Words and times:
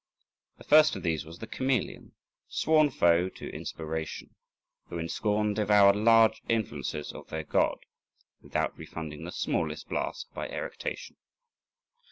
The 0.57 0.63
first 0.63 0.95
of 0.95 1.03
these 1.03 1.25
was 1.27 1.37
the 1.37 1.45
chameleon, 1.45 2.13
sworn 2.47 2.89
foe 2.89 3.29
to 3.29 3.53
inspiration, 3.53 4.33
who 4.87 4.97
in 4.97 5.07
scorn 5.07 5.53
devoured 5.53 5.95
large 5.95 6.41
influences 6.49 7.11
of 7.13 7.27
their 7.29 7.43
god, 7.43 7.77
without 8.41 8.75
refunding 8.75 9.25
the 9.25 9.31
smallest 9.31 9.89
blast 9.89 10.33
by 10.33 10.47
eructation. 10.49 11.17